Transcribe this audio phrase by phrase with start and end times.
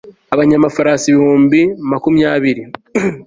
[0.33, 1.59] abanyamafarasi ibihumbi
[1.91, 2.63] makumyabiri